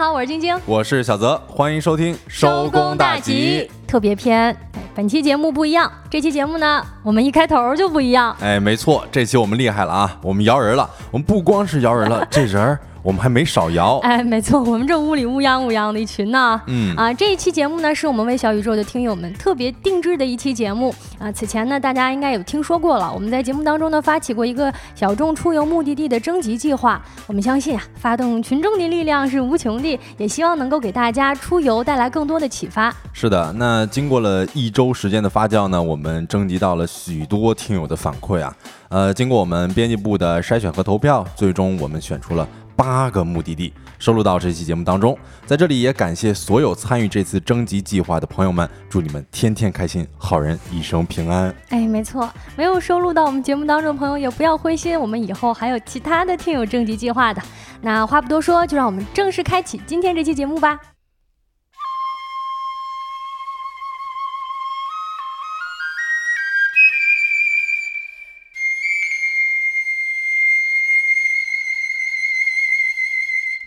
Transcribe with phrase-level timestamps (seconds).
[0.00, 4.56] 好，我是晶晶，我是小泽，欢迎收听收工大吉特别篇。
[4.94, 8.34] 本期节目不一样，这期节目呢，我们一开头就不一样。
[8.40, 12.78] 哎，没错，这期我们厉害了啊，我们摇人了，我们不光是摇人了， 这人儿。
[13.02, 16.60] 我们还没少摇， 哎，没错，我们这屋里乌泱乌泱的一群呢。
[16.66, 21.32] 嗯啊，这一期节目呢，是我们为小宇宙的听友们特别定制的一期节目啊。
[21.32, 27.00] 此前呢，大家应该有听说过了，我们在节目当中呢，发起过一个小众出游目的地的征集计划。
[27.26, 32.94] 我们相信啊，发动群众的力量是无穷的，也希望能够给大家出游带来更多的启发。
[33.12, 38.54] 是的，那经过了一周时间的发酵呢，我们征集到了许多听友的反馈啊。
[38.88, 42.46] 呃，经过我们编辑部的筛选和投票，最终我们选出了。
[42.80, 51.54] 八个目的地收录到这期节目当中，在这里也感谢所有参与这次征集计划的朋友们，祝你们天天开心，好人一生平安。
[51.68, 57.42] 哎，没错，没有收录到我们节目当中的朋友也不要灰心，我们以后还有其他的听友征集计划的。
[57.82, 60.80] 那话不多说，就让我们正式开启今天这期节目吧。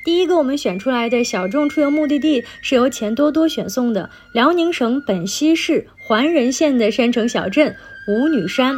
[0.04, 7.76] 第一个我们选出来的小众出游目的地是由钱多多选送的辽宁省本溪市桓仁县的山城小镇
[8.10, 8.76] 五女山。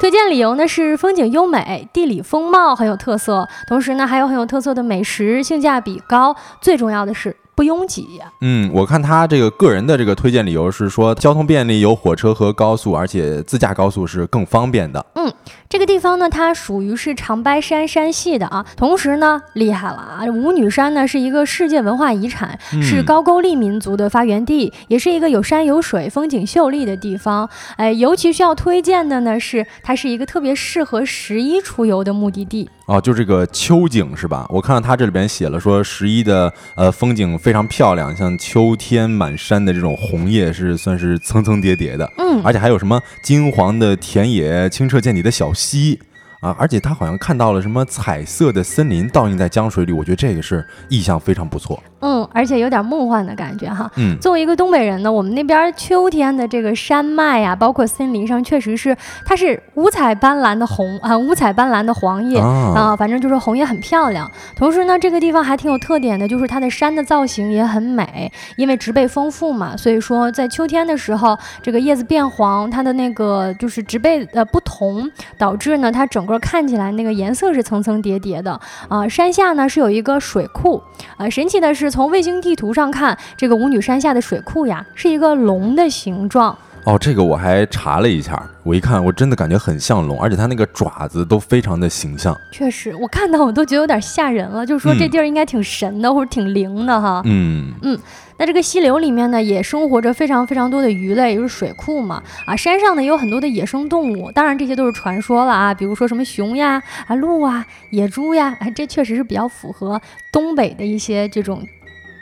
[0.00, 7.36] 推荐理由呢是风景优美，地理风貌很有特色，同时呢还有很有特色的美食，性价比高，最重要的是。
[7.54, 8.18] 不拥挤。
[8.40, 15.04] 嗯，我看他这个个人的这个推荐理由是说交通便利，有火车和高速，而且自驾高速是更方便的。
[15.14, 15.30] 嗯，
[15.72, 18.62] 这个地方呢，它属于是长白山山系的啊。
[18.76, 27.48] 同时呢，厉害了啊，五女山呢是一个世界文化遗产，是高句丽民族的发源地，也是一个有山有水、风景秀丽的地方。
[27.76, 32.68] 哎，尤其需要推荐的呢是，它是一个特别适合十一出游的目的地。
[32.84, 34.46] 哦，就这个秋景是吧？
[34.50, 45.61] 我看到它这里边写了说十一的呃风景非常漂亮，像秋天满山的这种红叶是算是层层叠叠的，嗯，而且还有什么金黄的田野、清澈见底的小溪。
[45.62, 45.98] si
[46.42, 51.80] 啊，而且他好像看到了什么彩色的森林倒映在江水里，我觉得这个是意象非常不错。
[52.00, 53.88] 嗯，而且有点梦幻的感觉哈。
[53.94, 64.28] 嗯，作为一个东北人呢，我们那边秋天的这个山脉呀，包括森林上，确实是它是五彩斑斓的红啊，五彩斑斓的黄叶啊，反正就是红叶很漂亮。
[64.56, 75.08] 同时呢，这个地方还挺有特点的，就是它的山的造型也很美，因为植被丰富嘛，所以说在秋天的时候，这个叶子变黄，它的那个就是植被呃不同，
[75.38, 76.31] 导致呢它整个。
[76.38, 78.60] 看起来那个颜色是层层叠叠的。
[78.88, 80.82] 啊，山下呢是有一个水库
[81.16, 86.56] 啊，神奇的是从卫星地图上看，这个舞女山下的水库呀是一个龙的形状。
[86.84, 86.98] 哦。
[86.98, 92.36] 这个我还查了一下，我一看我真的感觉很像龙，而且它那个爪子都非常的形象。
[92.52, 97.22] 确实，我看到我都觉得有点吓人了，就是说这地儿应该挺神的或者挺灵的哈。
[97.24, 97.98] 嗯嗯。
[98.38, 102.20] 那这个溪流里面呢，也生活着非常非常多的鱼类，就是水库嘛。
[102.44, 110.00] 啊，山上呢也有很多的野生动物，当然这些都是传说了啊，比如说什么熊呀、啊鹿啊、野猪呀，哎，这确实是比较符合
[110.32, 111.64] 东北的一些这种。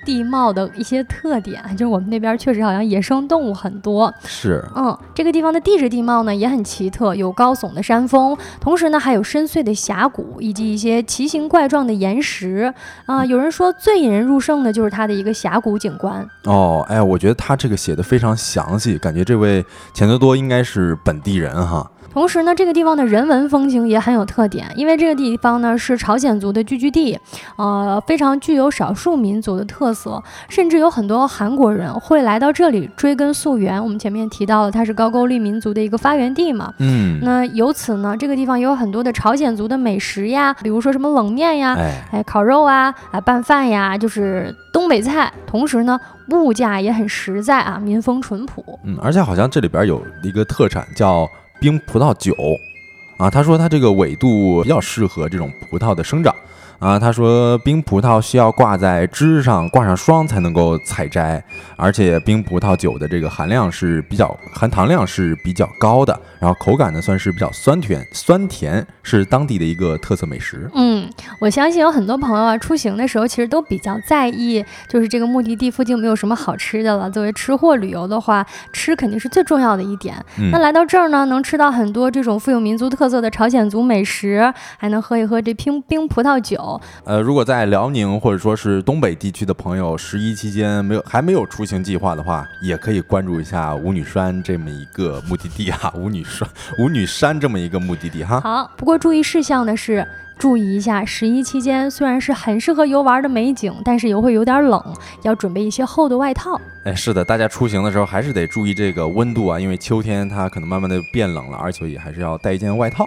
[0.04, 4.12] 地貌的一些特点，就是我们那边确实好像野生动物很多。
[4.24, 12.72] 是，嗯，这个地方的地质地貌呢也很奇特，有高耸的山峰，同时呢还有深邃的峡谷以及一些奇形怪状的岩石。
[13.06, 16.26] 啊，有人说最引人入胜的就是它的一个峡谷景观。
[16.44, 21.90] 哦，哎，我觉得他这个写的非常详细，感觉这位钱多多应该是本地人哈。
[22.12, 27.16] 同时呢，这个地方的人文风情也很有特点，因为这个地方呢是朝鲜族的聚居地，
[27.56, 33.80] 呃，非常具有少数民族的特色，甚至有很多韩国人会来到这里追根溯源。
[33.82, 41.76] 我们前面提到了，它是高句丽民族的一个发源地嘛，嗯，那由此呢，这个地方也有很多的朝鲜族的美食呀，比如说什么冷面呀，
[42.10, 45.32] 哎，烤肉啊，啊，拌饭呀，就是东北菜。
[45.46, 45.98] 同时呢，
[46.30, 48.64] 物价也很实在啊，民风淳朴。
[48.84, 51.28] 嗯，而且好像这里边有一个特产叫。
[51.60, 52.58] 冰葡萄酒，
[53.18, 56.34] 啊，他说他这个纬度比较适合这种葡萄的生长。
[56.80, 61.44] 啊，他说冰葡萄需要挂在枝上，挂上霜才能够采摘，
[61.76, 70.70] 而且冰葡萄酒的这个含量是比较含糖量是比较高的，然后口感呢算是比较酸甜，酸甜是当地的一个特色美食。
[70.74, 71.06] 嗯，
[71.38, 77.10] 我相信有很多朋友啊，出行的时候其实都比较在意，就是这个目的地附近没有什么好吃的了。
[77.10, 80.16] 作为吃货旅游的话，吃肯定是最重要的一点。
[80.50, 86.69] 那来到这儿呢，能吃到很多这种富有民族特色的朝鲜族美食，还能喝一喝这冰冰葡萄酒。
[87.04, 98.40] 呃，如果在辽宁或者说是东北地区的朋友，十一期间没有还没有出行计划的话，也可以关注一下五女山这么一个目的地哈， 五女山五女山这么一个目的地哈。
[98.40, 100.06] 好，不过注意事项呢是。
[100.38, 104.82] 注意一下，十一期间虽然是很适合游玩的美景，但是也会有点冷，
[105.20, 106.58] 要准备一些厚的外套。
[106.84, 113.06] 哎，是的，大家出行的时候还是得注意这个温度啊，因为秋天它可能慢慢的变冷了，而且也还是要带一件外套。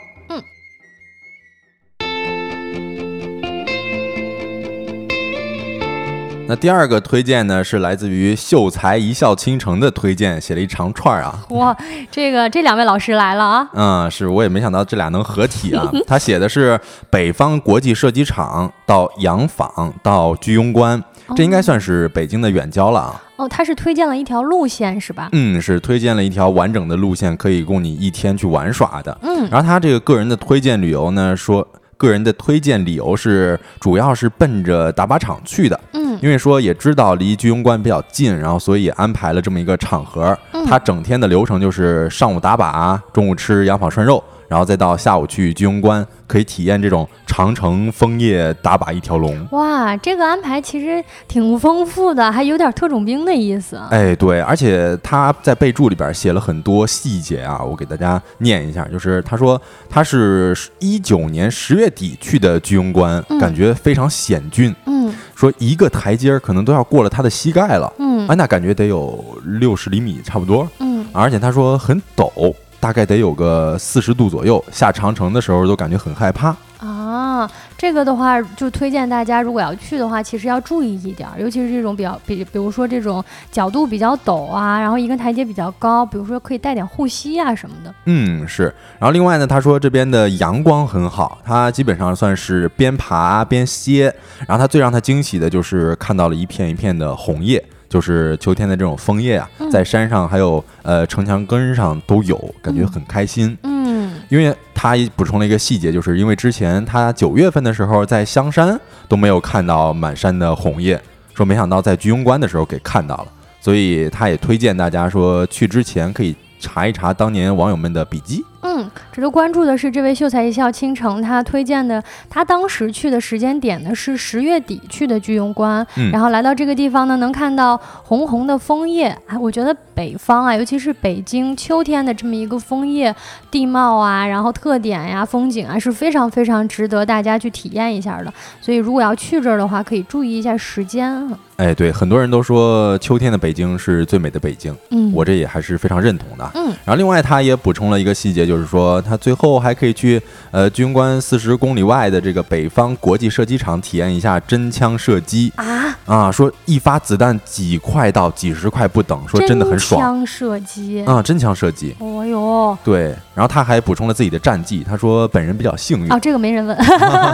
[6.53, 11.35] 那第二个推荐呢，是来自于秀才一笑倾城的推荐，写了一长串啊。
[11.50, 11.75] 哇，
[12.11, 13.67] 这个这两位老师来了啊。
[13.73, 15.89] 嗯，是我也没想到这俩能合体啊。
[16.05, 16.79] 他写的是
[17.09, 21.03] 北方国际射击场到洋坊到居庸关，
[21.35, 23.19] 这应该算是北京的远郊了啊。
[23.38, 25.29] 哦，他是推荐了一条路线是吧？
[25.31, 29.17] 嗯，是推荐了一条完整的路线，可以供你一天去玩耍的。
[29.23, 31.67] 嗯，然后他这个个人的推荐旅游呢，说。
[32.03, 35.79] 个人的推荐理由是，主要是奔着打靶场去的。
[35.94, 40.38] 嗯，因为说也知道离居庸关比较近，然后所以安排了这么一个场合。
[40.65, 44.21] 他整天的流程就是上午打靶，中午吃羊坊涮肉。
[44.47, 49.47] 然后再到下午去居庸关，可以体验这种长城枫叶打靶一条龙。
[49.51, 53.79] 哇，这个安排其实挺丰富的，还有点特种兵的意思。
[53.89, 58.83] 哎，对，而且他在备注里边写了很多细节啊，我给大家念一下。
[58.85, 59.59] 就是他说
[59.89, 64.75] 他是一九年十月底去的居庸关，感觉非常险峻。
[64.85, 67.91] 嗯，说一个台阶可能都要过了他的膝盖了。
[67.97, 70.69] 嗯，哎，那感觉得有六十厘米差不多。
[70.79, 72.53] 嗯，而且他说很陡。
[72.83, 77.50] 大概得有个四十度左右，下长城的时候都感觉很害怕啊。
[77.77, 87.94] 这个的话，就推荐大家，如果要去的话，其实要注意一点，尤其是这种比较比，比如说这种角度比较陡啊，然后一个台阶比较高，比如说可以带点护膝啊什么的。
[88.03, 88.63] 嗯，是。
[89.00, 94.13] 然后另外呢，他说这边的阳光很好，他基本上算是边爬边歇。
[94.45, 97.63] 然后他最让他惊喜的就是看到了一片一片的红叶。
[97.93, 103.55] 就是秋天的这种枫叶啊，在山上还有呃城墙根上都有，感觉很开心。
[103.61, 108.75] 嗯，因为他补充了一个细节，就是因为之前他九月份的时候在香山
[109.07, 110.99] 都没有看到满山的红叶，
[111.35, 113.27] 说没想到在居庸关的时候给看到了，
[113.61, 118.43] 所以他也推荐大家说去之前可以查一查当年网友们的笔记。
[118.63, 129.15] 嗯，值得关注的是，这位秀才一笑倾城，他推荐的，他当时去的时间点呢是十月底去的居庸关，然后来到这个地方呢，能看到红红的枫叶。
[129.27, 133.13] 哎，我觉得北方啊，尤其是北京秋天的这么一个枫叶
[133.51, 138.33] 地貌啊，然后特点呀、风景啊，是非常非常值得大家去体验一下的。
[138.60, 141.30] 所以，如果要去这儿的话，可以注意一下时间。
[141.57, 146.50] 哎，对，很多人都说秋天的北京是最美的北京，嗯，我这也还是非常认同的。
[146.56, 148.52] 嗯，然后另外他也补充了一个细节，就是。
[148.53, 150.21] 就是说，他最后还可以去
[150.51, 156.31] 呃军官四十公里外的这个北方国际射击场体验一下真枪射击啊啊！
[156.31, 160.00] 说一发子弹几块到几十块不等，说真的很爽。
[160.00, 161.95] 真枪射击啊，真枪射击。
[161.97, 163.15] 哦哟，对。
[163.33, 166.77] 然后他还补充了自己的战绩，他说本人比较幸运啊，这个没人问，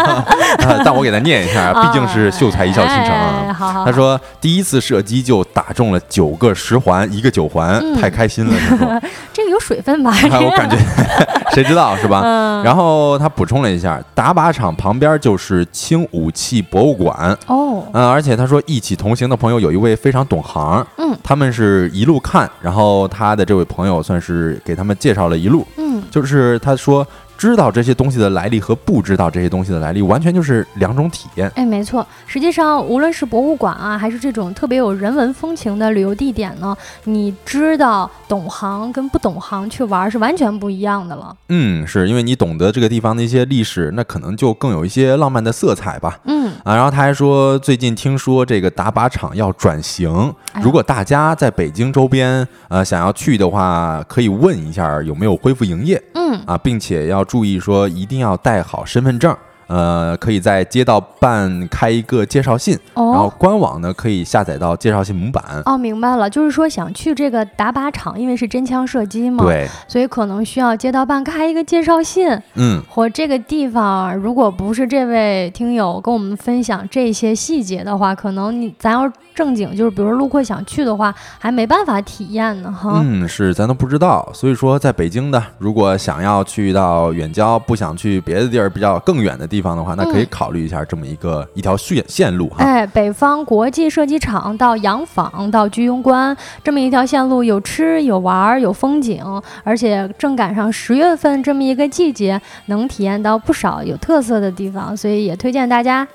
[0.86, 3.54] 但我给他念一下， 毕竟是秀才一笑倾城啊。
[3.54, 9.01] 好，他说第一次射击就打中了九个十环，一个九环，太开心了。
[9.50, 10.13] 这个有水分吧？
[10.24, 10.78] 我感觉。
[11.51, 12.22] 谁知道是吧？
[12.63, 17.84] 然后他补充了一下，打靶场旁边就是轻武器博物馆哦。
[17.92, 27.06] 嗯，而且他说一起同行的朋友有一位非常懂行，嗯，他们是一路看，然后他的这位朋友算是给他们介绍了一路，嗯，就是他说。
[27.39, 31.49] 知道这些东西的来历和不知道这些东西的来历，完全就是两种体验。
[31.56, 36.75] 哎，没错，实际上无论是博物馆啊，还是这种特别有人文风情的旅游地点呢，
[37.06, 41.33] 你知道懂行跟不懂行去玩是完全不一样的了。
[41.47, 46.19] 嗯，是因为你懂得这个地方的一些历史，那可能就更有一些浪漫的色彩吧。
[46.25, 56.04] 嗯啊，然后他还说，最近听说这个打靶场要转型，如果大家在北京周边呃想要去的话，可以问一下有没有恢复营业。
[56.16, 57.25] 嗯啊，并且要。
[57.30, 59.38] 注意说，一定要带好身份证。
[59.69, 65.44] 呃，可以在街道办开一个介绍信，然后官网呢可以下载到介绍信模板。
[65.66, 72.28] 哦，明白了，就是说想去这个打靶场，因为是真枪射击嘛，对，所以可能需要街道办开一个介绍信。
[72.56, 83.02] 嗯，或这个地方，如果不是这位听友跟我们分享这些细节的话，可能你咱要正经就是，比如说陆客想去的话，还没办法体验呢，哈。
[83.04, 84.28] 嗯，是，咱都不知道。
[84.33, 89.58] 所以说，在北京的，如果想要去到远郊，不想去别的地儿比较更远的地。
[89.59, 92.63] 地方的话，那可以考虑一下这么一个一条线线路哈。
[92.63, 99.21] 哎，北方国际射击场到洋坊到居庸关这么一条线路，有吃有玩有风景，
[99.66, 106.07] 而且正赶上十月份这么一个季节，能体验到不少有特色的地方，所以也推荐大家。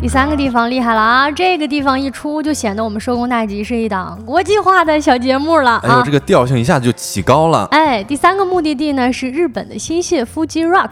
[0.00, 1.30] 第三个地方厉害了啊！
[1.30, 5.80] 这个地方一出，就显得我们收工大吉是一档国际化的小节目了啊！
[5.82, 7.68] 哎呦，这个调性一下子就起高了。
[7.70, 10.88] 哎，第三个目的地呢是日本的新泻 Fuji Rock。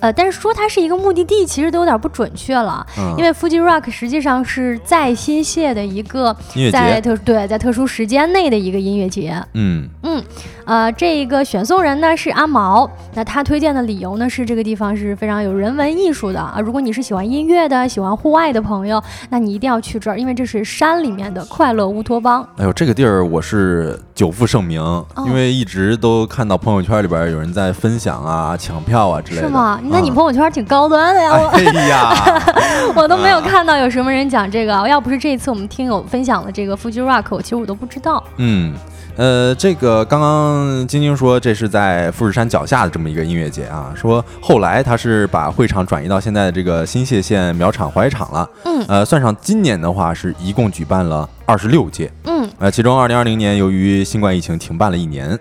[0.00, 2.84] 呃，但是说它是一个目的地，其实都有点不准确了，
[3.16, 6.36] 因为 Fuji Rock 实际上是在新泻的一个
[6.72, 9.40] 在特对在特殊时间内的一个音乐节。
[9.54, 10.20] 嗯嗯，
[10.64, 16.58] 呃，这个选送人呢是阿毛，那他推荐的理由呢是这个地方是非常有人文艺术的啊。
[16.64, 22.46] 如果你是喜欢音乐的、喜欢户外的朋友，那你一定要去这儿，因为这是山里面的快乐乌托邦。
[22.56, 24.80] 哎呦，这个地儿我是久负盛名，
[25.26, 29.48] 因为一直都看到朋友圈里边有人在分享啊、抢票啊之类的。
[29.48, 29.80] 是吗？
[29.84, 32.14] 那你朋友圈挺高端的呀，我哎呀，
[32.94, 34.72] 我都没有看到有什么人讲这个。
[34.88, 38.22] 要不是这一次我们听友分享了这个 Fuji Rock，我其实我都不知道。
[38.36, 38.74] 嗯，
[39.16, 48.48] 呃，这个刚刚晶晶说这是在富士山脚下的这么一个音乐节啊，说后来他是把会场转移到现在的这个新泻县苗场滑雪场了。
[48.64, 52.10] 嗯，呃，算上今年的话，是一共举办了二十六届。
[52.24, 55.38] 嗯，呃，其中二零二零年由于新冠疫情停办了一年。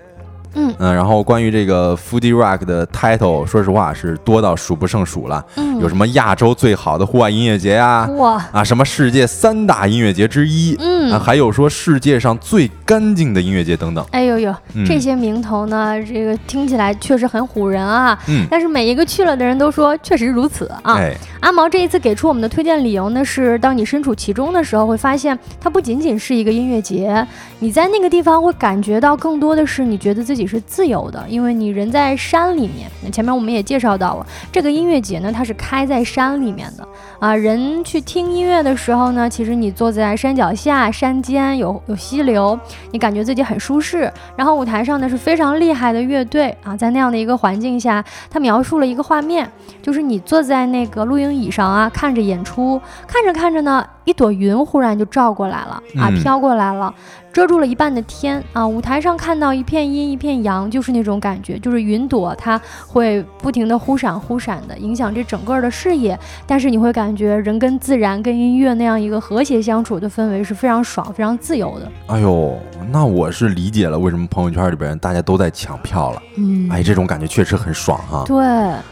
[0.53, 5.43] 嗯嗯，然后关于这个 Foodie Rock 的 title，说实话是多到数不胜数了。
[5.55, 8.05] 嗯，有什么亚洲最好的户外音乐节啊？
[8.17, 10.75] 哇啊，什么世界三大音乐节之一？
[10.79, 14.05] 嗯，还有说世界上最干净的音乐节等等。
[14.11, 14.53] 哎呦呦，
[14.85, 18.17] 这些名头呢，这个听起来确实很唬人啊。
[18.27, 20.99] 嗯，但是每一个去了的人都说确实如此啊。
[21.39, 27.25] 阿毛这一次给出我们的推荐理由呢，是当你身处其中的时候，会发现它不仅仅是一个音乐节，
[27.59, 30.40] 你在那个地方会感觉到更多的是你觉得自己。
[30.45, 32.89] 是自由的，因为你人在山里面。
[33.03, 36.87] 那前面我们也介绍到了，这个音乐节呢，它是开在山里面的
[37.19, 37.35] 啊。
[37.35, 42.59] 人去听音乐的时候呢，其实你坐在山脚下、山间，有有溪流，
[42.91, 44.11] 你感觉自己很舒适。
[44.35, 49.49] 然后舞台上呢是非常厉害的乐队啊，在那样的一个环境下，他描述了一个画面，
[49.81, 53.87] 就是你坐在那个录音椅上啊，看着演出，看着看着呢。
[54.03, 56.93] 一朵云忽然就照过来了啊，飘过来了，
[57.31, 58.67] 遮住了一半的天啊。
[58.67, 66.17] 舞台上看到一片阴一片阳，就是那种感觉，就是云朵它会不停的忽闪忽闪的，影响这整个的视野。
[66.47, 71.91] 但是你会感觉人跟自然跟音乐那样一个和谐相处的氛围是非常爽、非常自由的。
[72.07, 72.57] 哎呦，
[72.91, 76.21] 那我是理解了为什么朋友圈里边大家都在抢票了。
[76.37, 78.23] 嗯，哎，这种感觉确实很爽哈。
[78.25, 78.43] 对，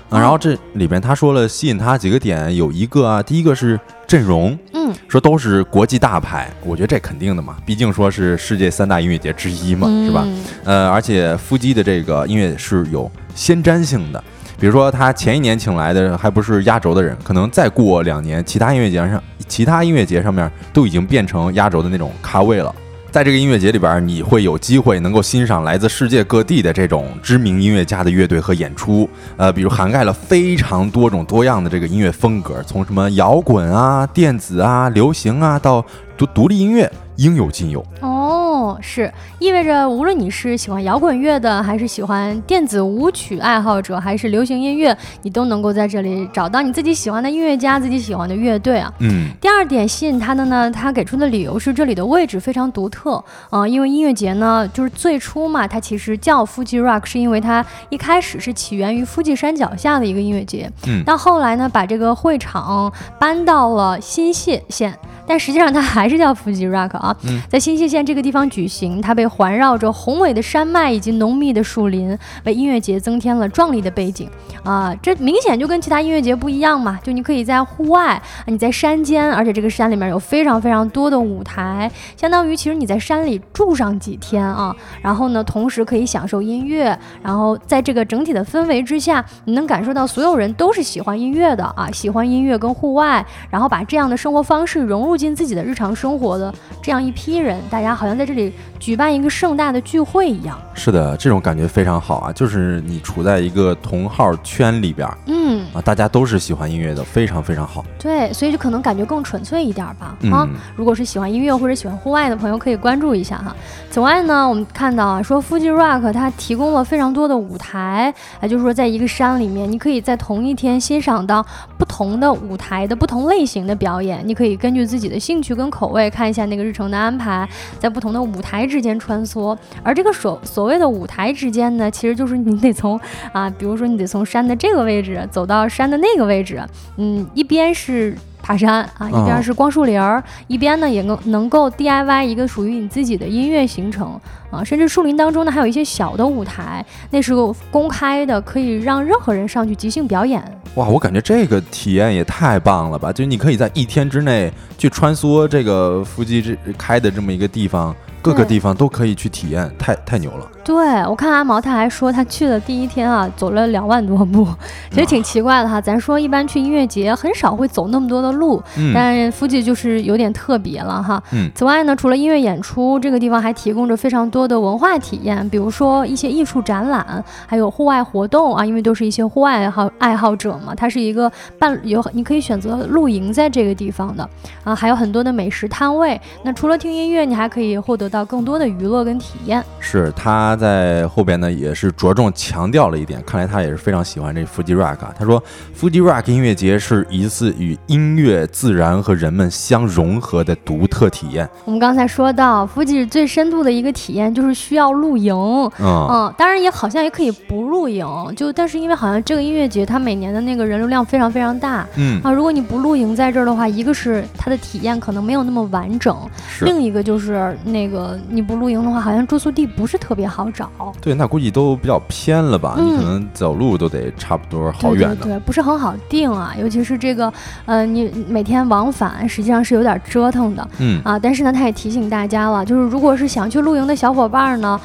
[0.09, 3.79] 然后这里边他说了吸引他几个点，有一个啊，第一个是。
[4.09, 10.27] 阵容，嗯，说都是国际大牌，我觉得这肯定的嘛，毕竟说是世界三大音乐节之一嘛，是吧？
[10.63, 14.23] 呃，而且夫基的这个音乐是有先瞻性的，
[14.59, 22.73] 比如说他前一年请来的还不是压轴的人，可能再过两年，其他音乐节上，其他音乐节上面都已经变成压轴的那种咖位了。
[23.11, 35.83] 在这个音乐节里边，你会有机会能够欣赏来自世界各地的这种知名音乐家的乐队和演出，呃，比如涵盖了非常多种多样的这个音乐风格，从什么摇滚啊、电子啊、流行啊，到
[36.15, 37.83] 独独立音乐，应有尽有。
[38.01, 38.38] 哦，
[38.81, 48.93] 是意味着无论你是喜欢摇滚乐的，还是喜欢电子舞曲爱好者，还是流行音乐，你都能够在这里找到你自己喜欢的音乐家、自己喜欢的乐队啊。
[48.99, 49.29] 嗯。
[49.39, 60.69] 第二点吸引他的呢，他给出的理由是这里的位置非常独特啊，因为音乐节呢，就是最初嘛，它其实叫 Fuji Rock，是因为它一开始是起源于富士山脚下的一个音乐节。
[60.87, 61.03] 嗯。
[61.03, 64.97] 到后来呢，把这个会场搬到了新泻县。
[65.29, 67.15] 但实际上它还是叫富吉 rock 啊，
[67.47, 74.27] 在新泻县这个地方举行，它被环绕着宏伟的山脉以及浓密的树林，为音乐节增添了壮丽的背景
[74.63, 74.91] 啊！
[75.03, 95.18] 这明显就跟其他音乐节不一样嘛，就你可以在户外，你在山间，而且这个山里面有非常非常多的舞台，相当于其实你在山里住上几天啊，然后呢，同时可以享受音乐，然后在这个整体的氛围之下，你能感受到所有人都是喜欢音乐的啊，喜欢音乐跟户外，然后把这样的生活方式融入。
[95.19, 100.57] 进自己的日常生活的这样一批人，大家好像在这里举办一个盛大的聚会一样。
[100.73, 102.31] 是的，这种感觉非常好啊！
[102.31, 107.83] 就是你处在一个同号圈里边，嗯啊，大家都是喜欢音乐的，非常非常好。
[107.99, 110.15] 对，所以就可能感觉更纯粹一点吧。
[110.31, 110.47] 啊，
[110.77, 113.53] 如果是喜欢音乐或者喜欢户外的朋友，可以关注一下哈。
[113.91, 121.45] 此外呢，我们看到啊，说 Fuji Rock 它提供了非常多的舞台，啊，就是说在一个山里面，你可以在同一天欣赏到
[121.77, 124.98] 不同的舞台的不同类型的表演，你可以根据自己。
[124.99, 127.47] 自己的兴趣跟口味，看一下那个日程的安排，
[127.79, 129.57] 在不同的舞台之间穿梭。
[129.81, 132.99] 而这个所所谓的舞台之间呢，其实就是你得从
[133.31, 136.61] 啊，比如说你得从山的这个位置走到山的那个位置，
[136.97, 138.13] 嗯，一边是。
[138.49, 147.31] 爬山啊，一边是光树林儿，一边呢也能能够 DIY 一个属于你自己的音乐行程啊，甚至树林当中呢还有一些小的舞台，那是
[147.69, 150.43] 公开的，可以让任何人上去即兴表演。
[150.73, 153.13] 哇，我感觉这个体验也太棒了吧！
[153.13, 157.95] 就你可以在一天之内去穿梭这个伏击这开的这么一个地方。
[158.21, 160.45] 各个地方都可以去体验，太太牛了。
[160.63, 160.75] 对
[161.07, 164.47] 我看阿毛他还说他去的第一天啊，走了两万多步，
[164.91, 165.79] 其实挺奇怪的哈。
[165.79, 168.61] 咱说一般去音乐节很少会走那么多的路，
[168.93, 171.23] 但夫妻就是有点特别了哈。
[171.31, 171.49] 嗯。
[171.55, 178.65] 此外呢，除了音乐演出，这个地方还提供着非常多的文化体验，比如说一些艺术展览，还有户外活动啊。
[178.65, 184.29] 因为都是一些户外爱好爱好者嘛，它是一个半有你可以选择露营在这个地方的
[184.65, 186.19] 啊，还有很多的美食摊位。
[186.43, 188.09] 那除了听音乐，你还可以获得。
[188.09, 193.23] 到更多的娱乐跟体验，是他在后边呢，也是着重强调了一点。
[193.25, 194.97] 看来他也是非常喜欢这 Fuji Rock。
[195.17, 195.41] 他说
[195.79, 201.47] ，Fuji Rock 音乐节是一次与音乐、自然和人们相融合的独特体验。
[201.63, 205.33] 我们刚才说到，Fuji 最深度的一个体验就是需要露营。
[205.79, 211.87] 嗯嗯，当然也好像也可以不露营，就但是因为好像这个音乐节它每年的那个人流量非常非常大。
[211.95, 216.17] 嗯啊，如果你不露营在这儿的话，一个是它的体验可能没有那么完整，
[216.61, 217.99] 另一个就是那个。
[217.99, 220.69] 呃，你不露营的话，好像住宿地不是特别好找。
[221.01, 222.75] 对，那估计都比较偏了吧？
[222.77, 225.25] 你可能走路都得差不多好远的。
[225.25, 227.31] 对，不是很好定啊，尤其是这个，
[227.65, 230.67] 呃，你每天往返实际上是有点折腾的。
[230.79, 234.79] 嗯啊，但是呢，他也提醒大家了，就是如果是想去露营的小伙伴呢。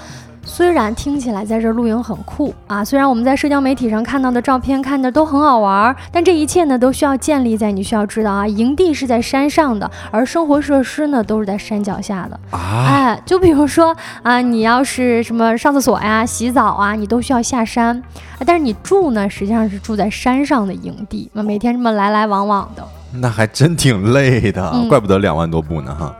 [0.47, 12.87] 虽然听起来在这露营很酷啊，虽然我们在社交媒体上看到的照片看的都很好玩，但这一切呢都需要建立在你需要知道啊，营地是在山上的，而生活设施呢都是在山脚下的啊。
[12.87, 18.01] 哎，就比如说啊，你要是什么上厕所呀、洗澡啊，你都需要下山，
[18.47, 26.15] 但是你住呢实际上是住在山上的营地，那每天这么来来往往的，那还真挺累的，怪不得两万多步呢哈。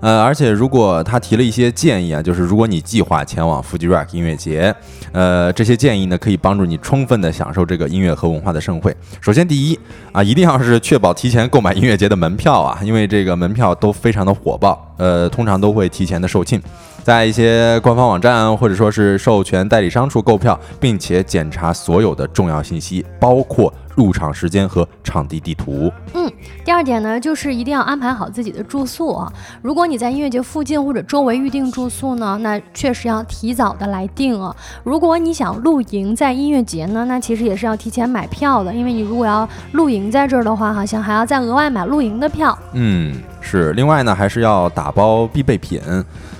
[0.00, 4.74] 呃，而且如果他提了一些建议啊，就是如果你计划前往 Fuji Rock 音乐节，
[5.12, 8.96] 呃，这些建议呢可以帮助你充分的享受这个音乐和文化的盛会。
[9.20, 9.78] 首先，第一
[10.12, 16.60] 啊，一定要是确保提前购买音乐节的门票啊，因为这个门票都非常的火爆，呃，通常都会提前的售罄。
[17.02, 25.90] 在一些官方网站或者说是授权代理商处购票，并且检查所有的重要信息，包括入场时间和场地地图。
[26.12, 26.30] 嗯，
[26.66, 29.32] 第二点呢，就是一定要安排好自己的住宿啊。
[29.62, 34.54] 如果你在音乐节附近或者周围预定住宿呢，那确实要提早的来定啊。
[34.84, 42.58] 如果你想露营在音乐节呢，那其实也是要提前买票的，因为你如果要露营在这儿的话，好像还要再额外买露营的票。
[42.74, 43.18] 嗯。
[43.40, 45.80] 是，另外呢，还是要打包必备品，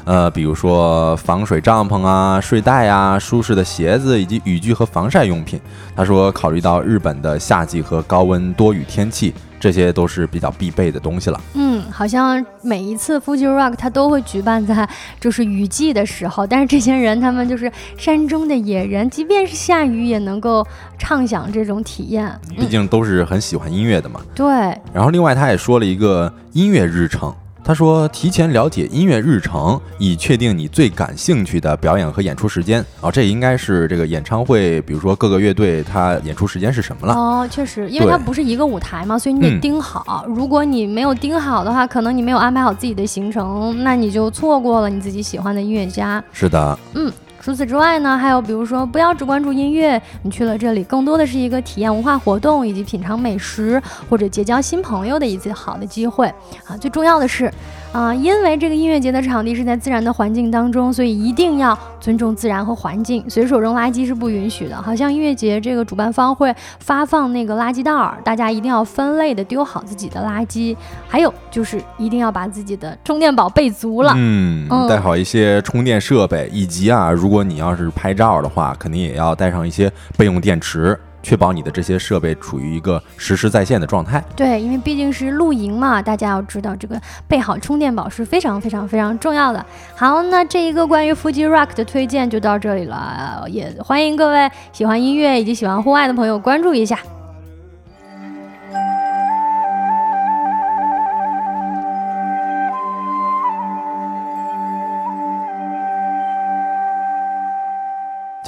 [0.04, 5.60] 呃，比如说防水帐篷啊、睡袋啊、舒适的鞋子以及雨具和防晒用品。
[5.94, 9.32] 他说，考虑到日本的夏季和高温多雨天气。
[9.60, 11.40] 这些都是比较必备的东西了。
[11.54, 20.64] 嗯，好像每一次 Fuji Rock 它都会举办在就是雨季的时候，但是这些人他们就是山中的野人，即便是下雨也能够
[20.96, 22.32] 畅享这种体验。
[22.56, 24.20] 毕竟都是很喜欢音乐的嘛。
[24.32, 24.46] 对。
[24.92, 27.34] 然后另外他也说了一个音乐日程。
[27.68, 32.82] 他说：“提前了解音乐日程，以确定你最感兴趣的表演和演出时间。
[33.02, 37.12] 哦，这应该是这个演唱会，比如说各个乐队他演出时间是什么了？
[37.12, 40.24] 哦，确实，因为它不是一个舞台嘛，所以你得盯好。
[40.26, 46.24] 如果你没有盯好的话，可能你没有安排好自己的行程，那你就错过了你自己喜欢的音乐家。
[46.32, 47.12] 是的，嗯。”
[47.48, 56.26] 除此之外呢，还有比如说，不要只关注音乐，你去了这里，更多的是一个体验文化活动，以及品尝美食或者结交新朋友的一次好的机会
[56.66, 56.76] 啊。
[56.78, 57.50] 最重要的是，
[57.90, 64.76] 啊，因为这个音乐节的场地是在自然的环境当中，所以一定要尊重自然和环境，随手扔垃圾是不允许的。
[64.82, 70.76] 好像音乐节这个主办方会发放那个垃圾袋儿，大家一定要分类的丢好自己的垃圾。
[71.08, 84.20] 还有就是一定要把自己的充电宝备足了，嗯，带好一些充电设备，以及啊，如果如如果你要是拍照的话，肯定也要带上一些备用电池，确保你的这些设备处于一个实时在线的状态。
[84.34, 89.64] 对，因为毕竟是露营嘛，大家要知道这个备好充电宝是非常非常非常重要的。
[89.94, 96.98] 好，那这一个关于 Fuji Rock 的推荐就到这里了，也欢迎各位喜欢音乐以及喜欢户外的朋友关注一下。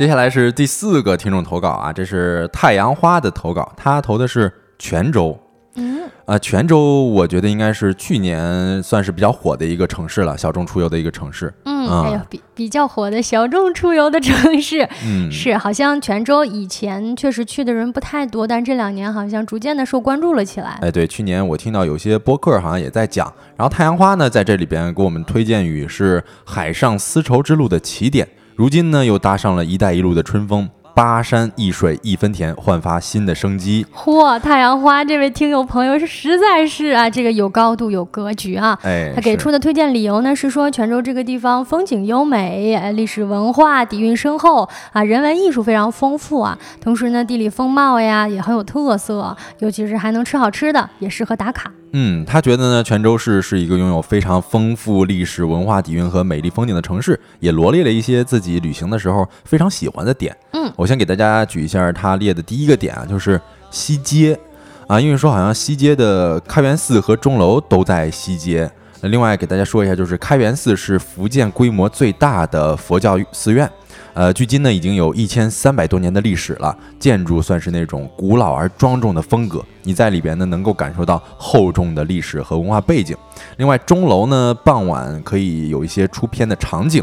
[0.00, 5.38] 接下来是第四个听众投稿啊，这是太阳花的投稿，他投的是泉州。
[5.74, 11.52] 嗯，啊，泉州我觉得应该是去年算是比较火的一个城市了，小众出游的一个城市。
[11.66, 20.78] 嗯，哎呦，比比较火的小众出游的城市，嗯， 是好像泉州以前确实去的人不太多，但这两年好像逐渐的受关注了起来。
[20.80, 28.26] 哎，对，去年我听到有些播客好像也在讲，然后太阳花呢在这里边给我们推荐语是海上丝绸之路的起点，
[28.60, 30.68] 如今呢又搭上了一带一路的春风。
[30.94, 33.86] 巴山一水一分田，焕发新的生机。
[33.90, 38.78] 嚯，太阳花这位听友朋友是实在是啊，这个有高度有格局啊。
[38.82, 46.58] 哎，他给出的推荐理由呢是说，泉州这个地方风景优美，历史文化底蕴深厚啊，人文艺术非常丰富啊。
[46.82, 51.72] 同时呢，地理风貌呀也很有特色，尤其是还能吃好吃的，也适合打卡。
[51.92, 60.36] 嗯，他觉得呢，泉州市是一个拥有非常丰富历史文化底蕴和美丽风景的城市，也罗列了一些自己旅行的时候非常喜欢的点。
[60.52, 64.38] 嗯，我先给大家举一下他列的第一个点啊，就是西街
[64.86, 68.70] 啊，因为说好像西街的开元寺和钟楼都在西街。
[69.00, 73.68] 那另外给大家说一下，就是开元寺是福建规模最大的佛教寺院。
[74.14, 79.64] 呃，距今呢已经有一千三百多年的历史了，建筑算是那种古老而庄重的风格。
[79.82, 83.16] 你在里边呢能够感受到厚重的历史和文化背景。
[83.56, 87.02] 另外，钟楼呢傍晚可以有一些出片的场景。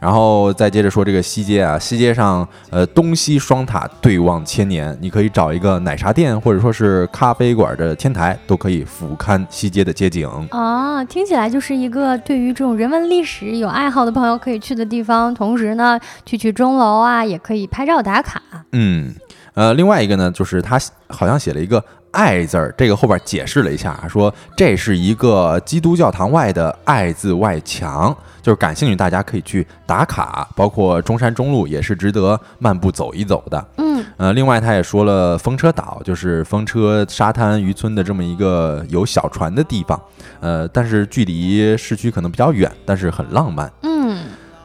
[0.00, 10.28] 然后再接着说这个西街啊，西街上呃东西双塔对望千年，你可以找一个奶茶店或者说是咖啡馆的天台，都可以俯瞰西街的街景。
[10.50, 15.34] 啊，听起来就是一个对于这种人文历史有爱好的朋友可以去的地方。
[15.34, 18.40] 同时呢，去去钟楼啊，也可以拍照打卡。
[18.72, 19.14] 嗯，
[19.54, 20.78] 呃，另外一个呢，就是他
[21.08, 21.82] 好像写了一个。
[22.12, 33.68] 爱字儿，这个后边解释了一下，说这是一个基督教堂外的爱字外墙，就是感兴趣大家可以去打卡，包括中山中路也是值得漫步走一走的。
[33.76, 40.00] 嗯，呃，另外他也说了风车岛，就是风车沙滩渔村的这么一个有小船的地方，
[40.40, 43.70] 呃，但是距离市区可能比较远，但是很浪漫。
[43.82, 44.24] 嗯，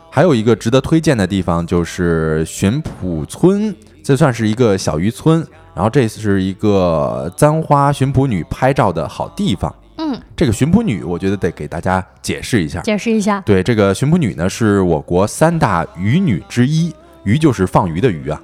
[0.09, 5.45] 还有一个值得推荐的地方就是玄圃村，这算是一个小渔村。
[5.73, 9.73] 然后这是一个簪花巡捕女拍照的好地方。
[9.97, 12.81] 嗯，这个巡捕女，我觉得得给大家解释一下。
[12.81, 13.39] 解释一下。
[13.41, 18.41] 对，这个巡捕女呢，是我国三大渔女之一，渔就是放鱼的鱼啊。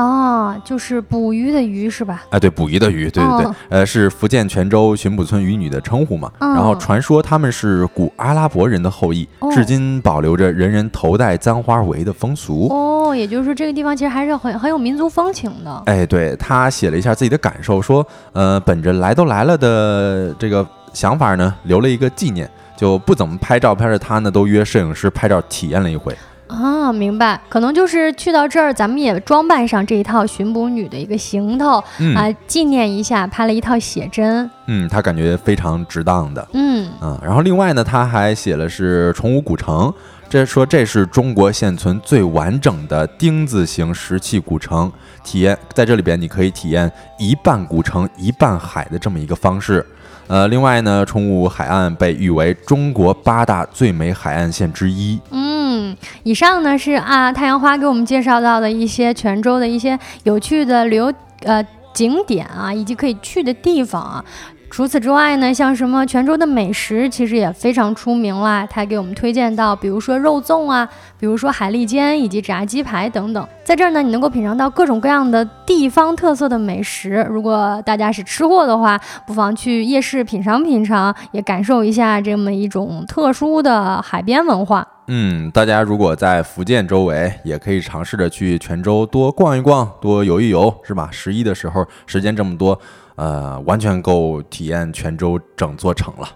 [0.00, 2.22] 哦，就是捕鱼的鱼是吧？
[2.30, 6.30] 哎，对，捕鱼的鱼，对对对，呃，是福建泉州巡捕村渔女的称呼嘛。
[6.38, 12.68] 然后传说他们是古阿拉伯人的后裔，至今保留着人人头戴簪花围的风俗。
[12.70, 15.82] 哦，也就是说这个地方其实还是很很有民族风情的。
[15.84, 26.16] 哎，对他写了一下自己的感受，说，呃，本着来都来了的这个想法呢，留了一个纪念，就不怎么拍照片的他呢，都约摄影师拍照体验了一回。
[26.50, 31.82] 啊，明白，可能就是去到这儿，咱们也装扮上这一套巡捕女的一个行头
[32.16, 34.50] 啊，纪念一下，拍了一套写真。
[34.66, 36.46] 嗯，他感觉非常值当的。
[36.52, 39.92] 嗯啊，然后另外呢，他还写了是崇武古城，
[40.28, 44.90] 这说这是中国现存最完整的丁字形石砌古城，
[45.22, 49.84] 体验在这里边你可以体验一半古城一半海的这么一个方式。
[50.26, 55.18] 呃，另外呢，崇武海岸被誉为中国八大最美海岸线之一。
[55.32, 61.12] 嗯，嗯以上呢是啊，太阳花给我们介绍到的一些泉州的一些有趣的旅游
[61.44, 64.24] 呃景点啊，以及可以去的地方啊。
[64.68, 68.64] 除此之外呢，像什么泉州的美食其实也非常出名啦。
[68.70, 73.46] 他给我们推荐到，比如说肉粽啊，比如说海蛎煎以及炸鸡排等等。
[73.64, 77.26] 在这儿呢，你能够品尝到各种各样的地方特色的美食。
[77.28, 84.86] 如果大家是吃货的话，不妨去夜市品尝品尝，也感受一下这么一种特殊的海边文化。
[85.12, 91.08] 嗯，大家如果在福建周围，也可以尝试着去泉州多逛一逛，多游一游，是吧？
[91.10, 92.80] 十一的时候，时间这么多。
[93.16, 96.28] 呃，完全够体验泉州整座城了。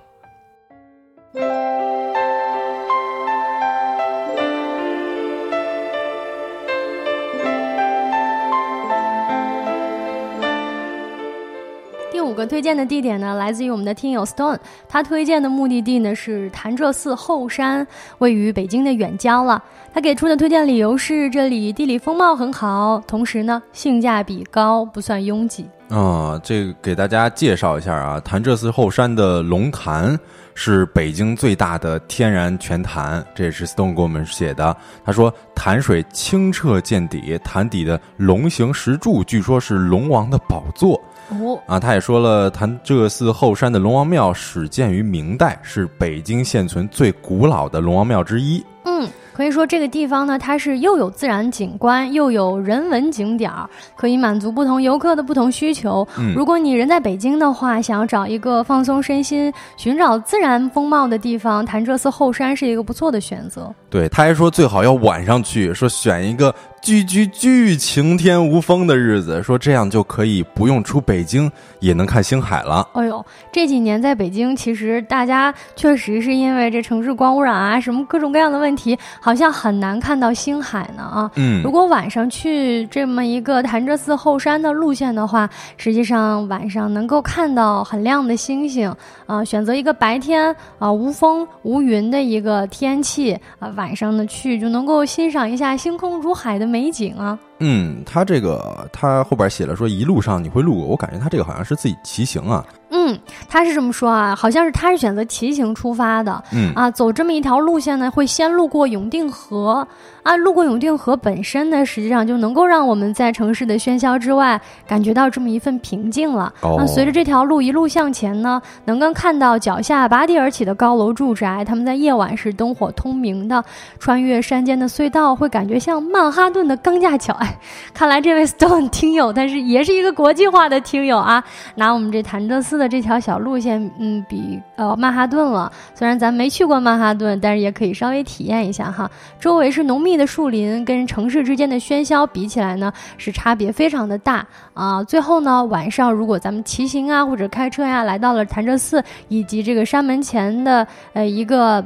[12.34, 17.86] 个推荐的地点呢，来自于我们的听友 Stone，他推荐的目的地呢是潭柘寺后山，
[18.18, 19.62] 位于北京的远郊了。
[19.92, 25.66] 他给出的推荐理由是，这里地理风貌很好，同时呢性价比高，不算拥挤。
[25.88, 30.18] 啊，这给大家介绍一下啊，潭柘寺后山的龙潭
[30.54, 34.76] 是北京最大的天然泉潭，这也是 Stone 给我们写的。
[35.04, 41.00] 他说，潭水清澈见底，潭底的龙形石柱据说是龙王的宝座。
[41.40, 48.64] 哦，啊，他也说了，潭柘寺后山的龙王庙始建于明代，是北京现存最古老的龙王庙之一。
[48.84, 49.08] 嗯。
[49.34, 56.06] 可以说这个地方呢，它是又有自然景观，又有人文景点儿，可以满足不同游客的不同需求。
[56.36, 63.74] 如果你人在北京的话，想要找一个放松身心、寻找自然风貌的地方，潭柘寺后山是一个不错的选择。
[63.90, 66.54] 对，他还说最好要晚上去，说选一个。
[66.84, 72.86] 巨巨巨晴天无风的日子，说这样就可以不用出北京也能看星海了。
[72.92, 81.30] 哎呦，这几年在北京，其实大家确实是因为这城市光污染啊，什么各种各样的问题，好像很难看到星海呢啊。
[81.36, 88.94] 嗯，如果晚上去这么一个潭柘寺后山的路线的话，实际上晚上能够看到很亮的星星
[89.24, 89.42] 啊。
[89.42, 96.73] 选择一个白天啊无风无云的一个天气啊，晚上呢去就能够欣赏一下星空如海的。
[96.74, 97.38] 美景啊。
[97.60, 102.66] 嗯，他这个他后边写了说一路上你会路过，我感觉他这个好像是自己骑行啊。
[103.06, 106.42] 嗯，他是这么说啊，好像是他是选择骑行出发的。
[106.52, 109.86] 嗯啊，走这么一条路线呢，会先路过永定河
[110.22, 116.50] 啊，路过永定河本身呢，实际上就能够让我们在城市的喧嚣之外，感觉到这么一份平静了。
[116.62, 123.62] 那随着这条路一路向前呢，能够看到脚下拔地而起的高楼住宅，他们在夜晚是灯火通明的，
[123.98, 127.34] 穿越山间的隧道，会感觉像曼哈顿的钢架桥。
[127.34, 127.58] 哎
[127.92, 131.44] 看来这位 Stone 听友，但是也是一个国际化的听友啊。
[131.76, 135.72] 拿我们这潭柘寺的这条小路线，嗯，比呃曼哈顿了。
[135.96, 139.10] 虽然咱没去过曼哈顿，但是也可以稍微体验一下哈。
[139.40, 145.02] 周围是浓密的树林，跟城市之间的喧嚣比起来呢，是差别非常的大啊。
[145.02, 151.84] 最后呢，晚上如果咱们骑行啊，或者开车呀，来到了潭柘寺以及这个山门前的呃一个。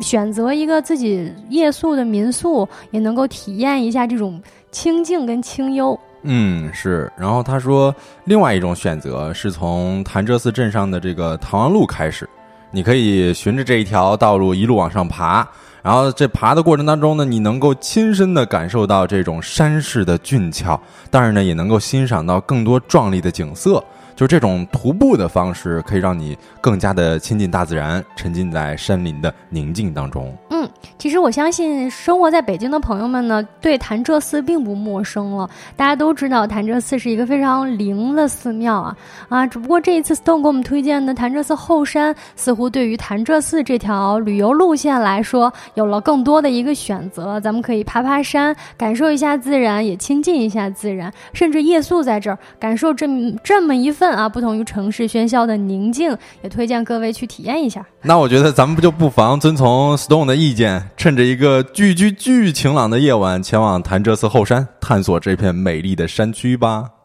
[0.00, 5.98] 选择一个自己夜宿的民宿，也能够体验一下这种清静跟清幽。
[6.22, 7.10] 嗯，是。
[7.16, 12.28] 然后他说，另外一种选择是从潭柘寺镇上的这个唐王路开始，
[12.70, 15.46] 你可以循着这一条道路一路往上爬。
[15.80, 20.78] 然后这爬的过程当中呢，你能够亲身的感受到这种山势的俊俏，
[21.08, 23.82] 但是呢，也能够欣赏到更多壮丽的景色。
[24.18, 30.36] 就这种徒步的方式，可以让你更加的亲近大自然，沉浸在山林的宁静当中。
[30.50, 35.48] 嗯，其实我相信生活在北京的朋友们呢，对潭柘寺并不陌生了。
[35.76, 38.96] 大家都知道潭柘寺是一个非常灵的寺庙啊
[39.28, 39.46] 啊！
[39.46, 47.38] 只不过这一次 Stone 给我们推荐的潭柘寺后山，似乎对于潭柘寺这条旅游路线来说，有了更多的一个选择。
[47.38, 53.06] 咱们可以爬爬山，感受一下自然，也亲近一下自然，甚至夜宿在这儿，感受这
[53.44, 54.07] 这么一份。
[54.12, 57.84] 啊，不同于城市喧嚣的宁静，也推荐各位去体验一下。
[58.02, 66.97] 那我觉得咱们不就不妨遵从 Stone 的意见，趁着一个巨巨巨晴朗的夜晚，前往潭柘寺后山，探索这片美丽的山区吧。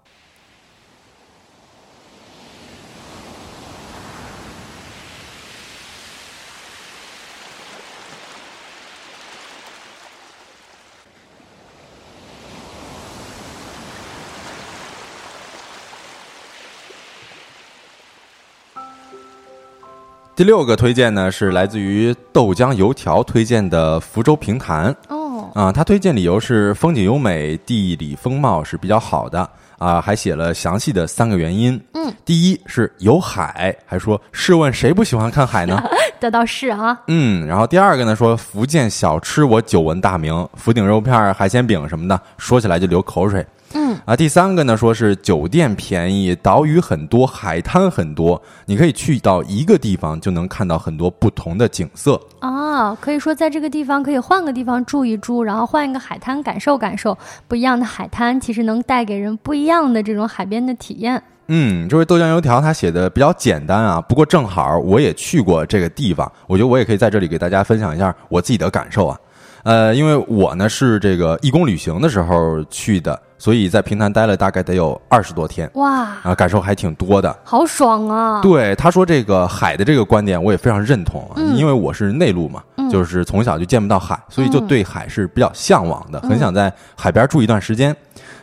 [20.35, 24.93] 第六个推荐呢，是来自于豆浆油条推荐的福州平潭。
[25.07, 31.79] 哦，啊，他推荐理由是风景优美，地理风貌是比较好的啊，还写了详细的三个原因。
[31.93, 35.79] 嗯，第一是有海，还说试问谁不喜欢看海呢？
[36.19, 36.99] 这倒是啊。
[37.09, 43.45] 嗯，然后第二个呢，说福建小吃我久闻大名，福鼎肉片、海鲜饼什么的，说起来就流口水。
[43.73, 52.95] 嗯啊，第三个呢，说是酒店便宜，岛屿很多，海滩很多，你可以去到一个地方就能看到很多不同的景色啊。
[52.95, 61.21] 可以说在这个地方可以换个地方住一住，然后换一个海滩感受感受不一样的海滩，其实能带给人不一样的这种海边的体验。
[61.47, 69.19] 嗯，这位豆浆油条他写的比较简单啊，不过正好我也去过这个地方，我觉得我也可以在这里给大家分享一下我自己的感受啊。
[69.63, 73.19] 呃，因为我呢是这个义工旅行的时候去的。
[73.43, 78.41] 所以在平潭待了大概得有二十多天，哇，啊，感受还挺多的，好爽啊！
[78.41, 87.93] 对，他说这个海的这个观点，我也非常认同，因为我是内陆嘛，就是从小就见不到海，所以就对海是比较向往的，很想在海边住一段时间，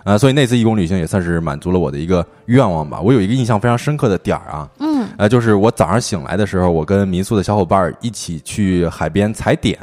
[0.04, 3.00] 啊，所以那次义工旅行也算是满足了我的一个愿望吧。
[3.00, 9.78] 我有一个印象非常深刻的点儿啊，嗯，呃，就是我早上醒来的时候，我跟民宿的小伙伴一起去海边踩点，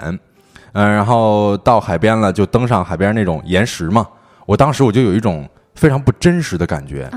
[0.73, 4.05] 嗯，然后到海边了，就登上海边那种岩石嘛。
[4.47, 7.11] 我当时我就有一种非常不真实的感觉，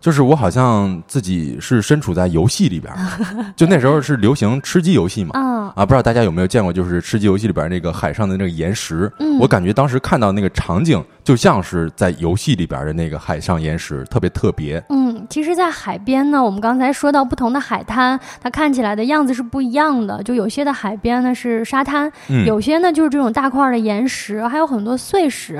[0.00, 2.92] 就是我好像自己是身处在游戏里边，
[3.54, 5.38] 就那时候是流行吃鸡游戏嘛，
[5.76, 14.82] 啊，不知道大家有没有见过，就是吃鸡游戏里边那个海上的那个岩石，我感觉当时看到那个场景就像是在游戏里边的那个海上岩石，特别特别。
[14.88, 20.22] 嗯，嗯，其实，在海边呢，我们刚才说到不同的海滩，它看起来的样子是不一样的。
[20.22, 22.10] 就有些的海边呢是沙滩，
[22.46, 25.56] 有些呢就是这种大块的岩石，还有很多碎石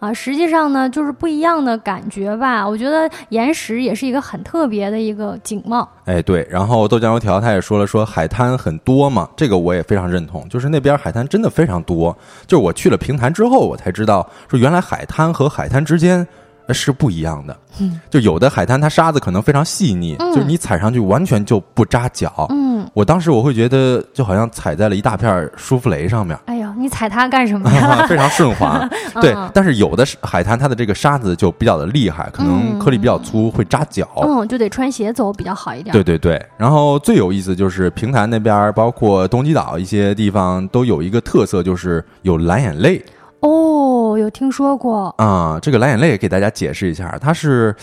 [0.00, 0.12] 啊。
[0.12, 2.66] 实际上呢，就是不一样的感觉吧。
[2.66, 5.88] 我觉得岩石也是一个很特别的一个景貌。
[6.04, 6.46] 哎，对。
[6.50, 10.48] 然后豆浆油条他也说了，说海滩很多嘛，这个我也非常认同。
[10.48, 12.16] 就是那边海滩真的非常多。
[12.46, 16.26] 就是我去了平潭之后，我才知道说原来海滩和海滩之间。
[16.70, 26.36] 是不一样的，嗯，就有的海滩它沙子可能非常细腻，就是你踩上去完全就不扎脚，嗯，我当时我会觉得就好像踩在了一大片舒芙蕾上面。
[26.46, 28.04] 哎呦，你踩它干什么呀？
[28.10, 28.84] 非常顺滑，
[29.22, 29.32] 对。
[29.54, 35.92] 但是有的海滩它的这个沙子就比较的厉害，可能颗粒比较粗，会扎脚，嗯，就得穿鞋走比较好一点。
[35.92, 36.44] 对对对。
[36.56, 43.00] 然后最有意思就是平潭那边，包括东极岛一些地方都有一个特色，就是有蓝眼泪。
[43.40, 45.58] 哦，有听说过啊！
[45.60, 47.74] 这个蓝眼泪给大家解释一下，它是，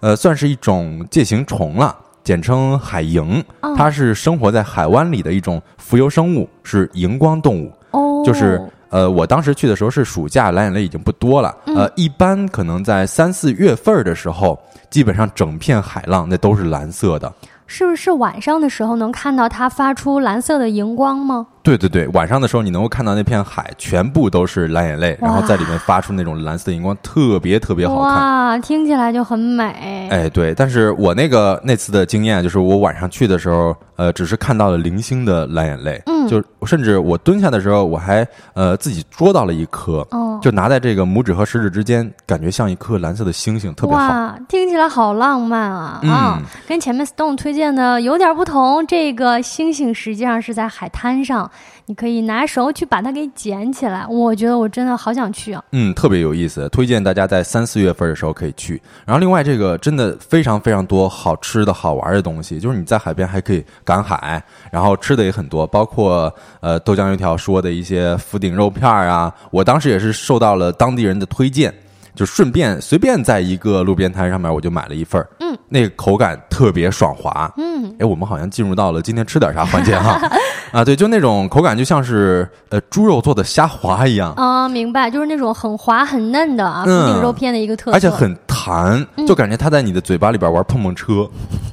[0.00, 3.42] 呃，算是一种介形虫了，简称海萤。
[3.76, 7.72] 它是生活在海湾里的一种浮游生物，是荧光动物。
[7.92, 11.54] 哦，就是呃，我当时去的时候是暑假，蓝眼泪已经不多了。
[11.66, 14.58] 呃，一般可能在三四月份的时候，
[14.90, 17.32] 基本上整片海浪那都是蓝色的。
[17.72, 21.46] 是不是晚上的时候能看到它发出蓝色的荧光吗？
[21.62, 28.02] 对对对，晚上的时候你能够看到那片海全部都是蓝眼泪，然后在里面发出那种蓝色的荧光，特别特别好看。
[28.04, 30.08] 哇，听起来就很美。
[30.10, 44.02] 哎，对，但是我那个那次的经验就是我晚上去的时候，呃，只是看到了零星的蓝眼泪，嗯，就甚至我蹲下的时候，我还呃自己捉到了一颗，哦，就拿在这个拇指和食指之间，感觉像一颗蓝色的星星，特别好。
[44.02, 46.00] 哇，听起来好浪漫啊！
[46.04, 51.49] 啊，跟前面 Stone 推荐的有点不同，这个星星实际上是在海滩上。
[51.86, 55.62] 你可以拿手去把它给捡起来，我觉得我真的好想去啊！
[55.72, 58.80] 嗯，特别有意思，推荐大家在三四月份的时候可以去。
[59.04, 71.74] 然后另外这个真的非常非常多好吃的好玩的东西，就是你在海边还可以赶海，然后吃的也很多，包括呃豆浆油条说的一些福鼎肉片啊，我当时也是受到了当地人的推荐。
[72.14, 80.20] 就顺便随便在一个路边摊上面，我就买了一份儿，嗯，那个口感特别爽滑，嗯，哎，我们好像进入到了今天吃点啥环节哈，
[80.72, 91.28] 啊，对，就那种口感就像是呃猪肉做的虾滑一样，啊，明白，就是那种很滑很嫩的啊，福鼎肉片的一个特色，而且很弹，就感觉它在你的嘴巴里边玩碰碰车，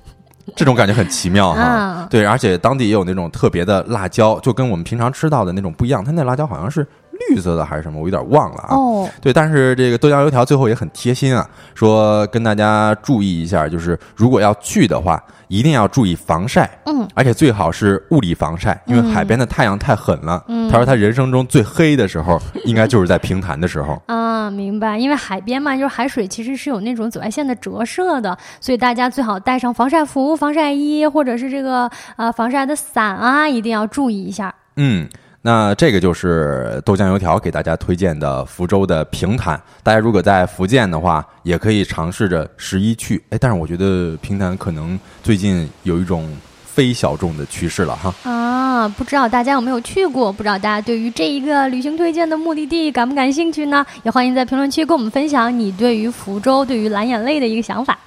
[0.56, 6.88] 这种感觉很奇妙哈，对，而且当地也有那种特别的辣椒，就跟我们平常吃到的那种不一样，它那辣椒好像是。
[7.30, 8.00] 绿色的还是什么？
[8.00, 8.76] 我有点忘了啊。
[8.76, 16.70] 哦，对，但是这个豆浆油条最后也很贴心啊，说跟大家注意一下，就是如果要去的话，一定要注意防晒。
[16.86, 20.44] 嗯，而且最好是物理防晒，因为海边的太阳太狠了。
[20.48, 24.02] 嗯，他说他人生中最黑的时候， 应该就是在平潭的时候。
[24.08, 24.98] 啊，明白。
[24.98, 34.54] 因为海边嘛，就是海水其实是有那种紫外线的折射的，所以大家最好带上防晒服、防晒衣，或者是这个呃防晒的伞啊，一定要注意一下。
[34.76, 35.08] 嗯。
[35.41, 39.62] 那这个就是豆浆油条给大家推荐的福州的平潭。
[39.82, 43.23] 大家如果在福建的话，也可以尝试着十一去。
[43.30, 46.30] 哎，但是我觉得平潭可能最近有一种
[46.65, 48.13] 非小众的趋势了哈。
[48.23, 50.34] 啊，不知道大家有没有去过？
[50.34, 53.86] 不知道大家对于这一个旅行推荐的目的地感不感兴趣呢？
[54.04, 57.97] 也欢迎在评论区跟我们分享你对于福州、对于蓝眼泪的一个想法。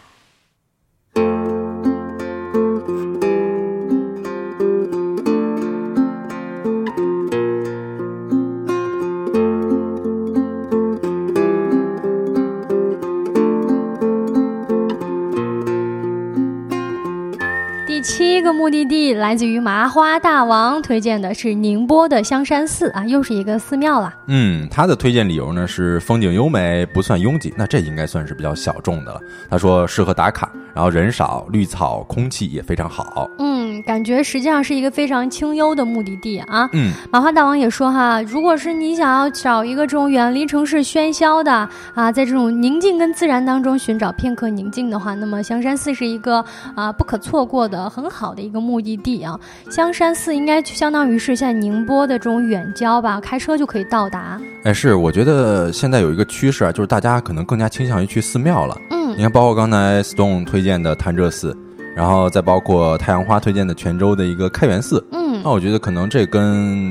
[17.90, 24.14] 第七个目的地来自于麻花大王推荐的是宁波的香山寺啊，又是一个寺庙了。
[24.28, 29.20] 嗯，他的推荐理由呢是风景优美，不算拥挤，那这应该算是比较小众的了。
[29.50, 30.48] 他说适合打卡，
[30.80, 33.28] 然后人少，绿草，空气也非常好。
[33.38, 36.66] 嗯，感觉实际上是一个非常清幽的目的地啊。
[36.72, 46.42] 嗯，麻花大王也说哈，如果是你想要找一个这种远离城市喧嚣的啊，在这种宁静跟自然当中寻找片刻宁静的话，那么香山寺是一个
[46.74, 48.48] 啊不可错过的很好的一。
[48.50, 49.38] 个目的地啊，
[49.70, 54.40] 香山寺应该就相当于是现在宁波的这种远郊吧，开车就可以到达。
[54.64, 58.76] 哎，是，我觉得现在有一个趋势啊，就是大家可能更加倾向于去寺庙了。
[58.90, 61.56] 嗯，你看，包括刚才 Stone 推荐的潭柘寺，
[61.94, 65.04] 然后再包括太阳花推荐的泉州的一个开元寺。
[65.12, 65.29] 嗯。
[65.30, 66.42] 嗯，那我觉得可能这跟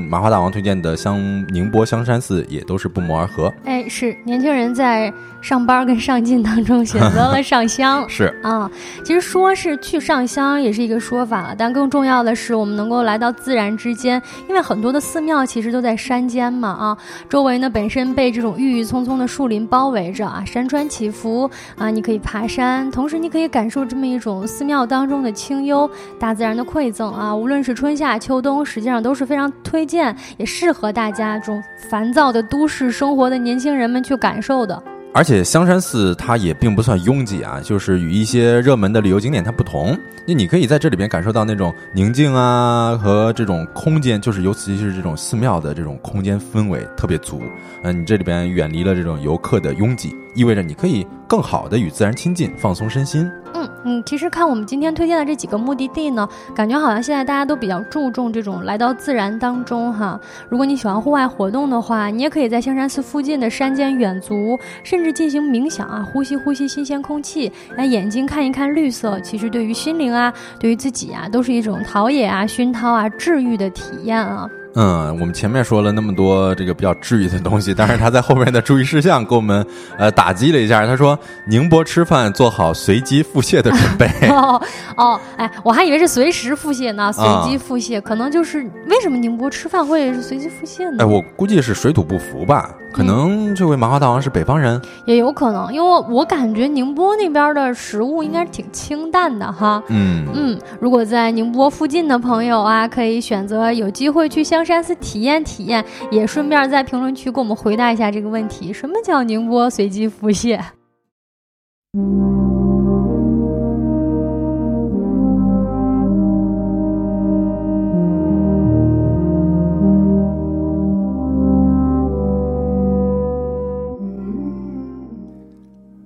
[0.08, 3.52] 麻花大王推荐的香宁波香山寺也都是不谋而合。
[3.64, 8.04] 哎，是年轻人在上班跟上进当中选择了上香。
[8.08, 8.70] 是啊，
[9.04, 16.96] 其实说是去上香也是一个说法了，但更重要的是我们能够来到自然之间，因为很多的寺庙其实都在山间嘛啊，
[17.28, 34.80] 周围呢本身被这种郁郁葱葱的树林包围着啊，山川起伏啊，你可以爬山，同时你可以感受这么一种寺庙当中的清幽，大自然的馈赠啊，无论是春夏秋秋冬，实际上都是非常推荐，也适合大家这种烦躁的都市生活的年轻人们去感受的。
[35.12, 47.42] 而且香山寺它也并不算拥挤啊，就是与一些热门的旅游景点它不同，那你可以在这里边感受到那种宁静啊和这种空间，就是尤其是这种寺庙的这种空间氛围特别足。
[47.82, 53.28] 嗯，你这里边远离了这种游客的拥挤，意味着你可以更好的与自然亲近，放松身心。
[53.54, 60.18] 嗯嗯，其实看我们今天推荐的这几个目的地呢，感觉好像现在大家都比较注重这种来到自然当中哈。
[60.48, 69.18] 如果你喜欢户外活动的话，你也可以在香山寺附近的山间远足，甚至进行冥想啊，呼吸呼吸新鲜空气，来眼睛看一看绿色。
[69.20, 74.48] 其实对于心灵啊，对于自己啊，都是一种陶冶啊、熏陶啊、治愈的体验啊。
[74.74, 79.66] 嗯，我们前面说了那么多这个比较治愈的东西，但是他在后面的注意事项给我们
[79.98, 80.86] 呃打击了一下。
[80.86, 81.18] 他说
[81.48, 84.08] ：“宁波吃饭做好随机腹泻的准备。
[84.30, 84.60] ”哦
[84.96, 90.98] 哦，哎，我还以为是随时腹泻呢，随机腹泻可能就是为什么宁波吃饭会是随机腹泻呢？
[91.00, 92.70] 哎，我估计是水土不服吧。
[92.92, 99.80] 可能这位麻花大王是北方人，也有可能，因为我感觉宁波那边的食物应该是挺清淡的哈。
[99.86, 110.60] 嗯嗯，如果在宁波附近的朋友啊，可以选择有机会去香山寺体验体验，也顺便在评论区给我们回答一下这个问题：什么叫宁波随机腹泻？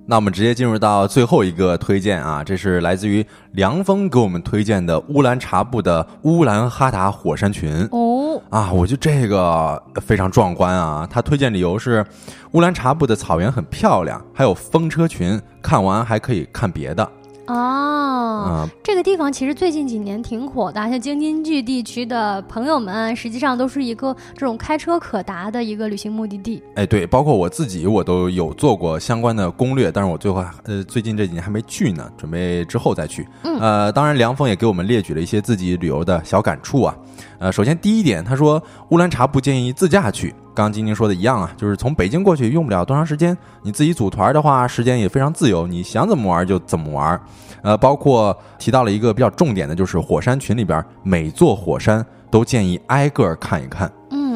[0.07, 8.04] 那我们直接进入到最后一个推荐啊，这是来自于梁峰给我们推荐的乌兰察布的乌兰哈达火山群哦
[8.49, 11.05] 啊，我觉得这个非常壮观啊。
[11.09, 12.05] 他推荐理由是
[12.51, 17.11] 乌兰察布的草原很漂亮，还有风车群，看完还可以看别的。
[17.47, 26.63] 哦，这个地方其实最近几年挺火的，像京津冀地区的朋友们，实际上都是一个这种开车可达的一个旅行目的地。
[26.75, 33.27] 哎，对，包括我自己，我都有做过相关的攻略，但是我最后呃最近这几年还没去呢，准备之后再去。
[33.43, 36.95] 嗯，呃，当然梁峰也给我们列举了一些自己旅游的小感触啊。
[37.37, 40.33] 呃，首先第一点，他说乌兰察布建议自驾去。
[40.55, 43.37] 刚晶晶说的一样啊，就是从北京过去用不了多长时间。
[43.61, 47.21] 你自己组团的话，时间也非常自由，你想怎么玩就怎么玩。
[47.61, 53.91] 呃，包括提到了一个比较重点的，就是火山群里边每座火山都建议挨个看一看。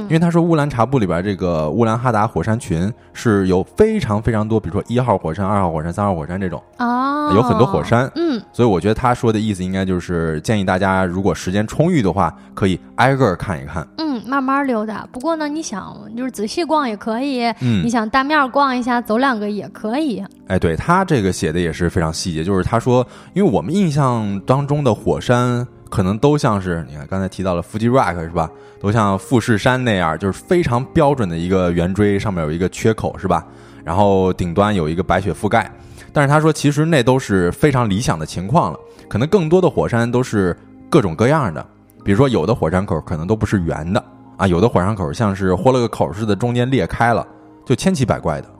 [0.10, 8.12] 因为他说乌兰察布里边这个乌兰哈达火山群是有非常非常多，比如说一号火山、二号火山、三号火山这种啊，有很多火山。
[8.16, 13.88] 嗯，所以我觉得他说的意思应该就是建议大家如果时间充裕的话，可以挨个看一看。
[14.00, 15.08] 嗯，慢慢溜达。
[15.12, 20.24] 不过呢，你想就是仔细逛也可以，嗯，你想大面逛一下，走两个也可以。
[20.48, 25.68] 哎，对他这个写的也是非常细节，就是他说，因为我们印象当中的火山。
[25.90, 28.50] 可能都像是你看刚才提到了富士 rock 是吧？
[28.80, 33.46] 都像富士山那样，就是非常标准的一个圆锥，上面有一个缺口是吧？
[33.84, 35.70] 然后顶端有一个白雪覆盖。
[36.14, 38.80] 但是他说，其实那都是非常理想的情况了。
[39.08, 40.56] 可能更多的火山都是
[40.90, 41.66] 各种各样的，
[42.04, 44.04] 比如说有的火山口可能都不是圆的
[44.38, 47.26] 啊，有的火山口像是豁了个口似的，中间裂开了，
[47.66, 48.59] 就千奇百怪的。